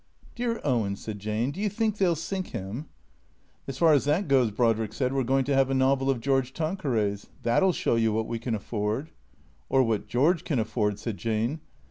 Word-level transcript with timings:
"Dear 0.33 0.59
Owen/' 0.63 0.97
said 0.97 1.19
Jane, 1.19 1.51
"do 1.51 1.61
you 1.61 1.69
think 1.69 1.99
they'll 1.99 2.15
sink 2.15 2.47
him?"" 2.47 2.87
As 3.67 3.77
far 3.77 3.93
as 3.93 4.05
that 4.05 4.27
goes," 4.27 4.49
Brodrick 4.49 4.93
said," 4.93 5.13
we 5.13 5.19
're 5.19 5.23
going 5.23 5.43
to 5.45 5.53
have 5.53 5.69
a 5.69 5.75
novel 5.75 6.09
of 6.09 6.21
George 6.21 6.53
Tanqueray's. 6.53 7.27
That 7.43 7.61
'11 7.61 7.73
show 7.73 7.95
you 7.97 8.11
what 8.11 8.25
we 8.25 8.39
can 8.39 8.55
afford."" 8.55 9.11
Or 9.69 9.83
what 9.83 10.07
George 10.07 10.43
can 10.43 10.57
afford," 10.57 10.97
said 10.97 11.17
Jane. 11.17 11.59